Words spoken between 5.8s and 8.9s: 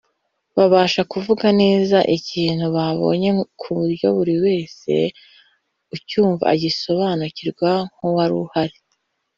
ucyumva agisobanukirwa nk’uwari uhari